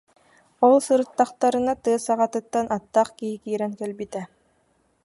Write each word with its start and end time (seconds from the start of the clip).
Ол 0.67 0.77
сырыттахтарына 0.85 1.73
тыа 1.83 1.97
саҕатыттан 2.07 2.65
аттаах 2.77 3.09
киһи 3.17 3.35
киирэн 3.43 3.73
кэлбитэ 3.79 4.21